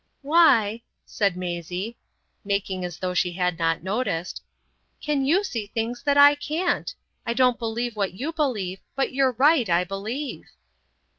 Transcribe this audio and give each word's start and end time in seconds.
"Why," 0.23 0.81
said 1.05 1.37
Maisie, 1.37 1.95
making 2.43 2.83
as 2.83 2.97
though 2.97 3.13
she 3.13 3.33
had 3.33 3.59
not 3.59 3.83
noticed, 3.83 4.41
"can 4.99 5.25
you 5.25 5.43
see 5.43 5.67
things 5.67 6.01
that 6.05 6.17
I 6.17 6.33
can't? 6.33 6.91
I 7.23 7.35
don't 7.35 7.59
believe 7.59 7.95
what 7.95 8.13
you 8.15 8.33
believe; 8.33 8.79
but 8.95 9.13
you're 9.13 9.33
right, 9.33 9.69
I 9.69 9.83
believe." 9.83 10.45